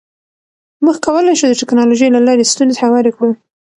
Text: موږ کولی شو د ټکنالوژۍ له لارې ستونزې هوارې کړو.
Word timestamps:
موږ 0.83 0.97
کولی 1.05 1.33
شو 1.39 1.47
د 1.49 1.53
ټکنالوژۍ 1.61 2.09
له 2.15 2.21
لارې 2.27 2.49
ستونزې 2.53 2.79
هوارې 2.85 3.11
کړو. 3.17 3.31